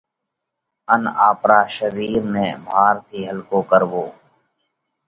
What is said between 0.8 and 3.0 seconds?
ان آپرا شرِير نئہ ڀار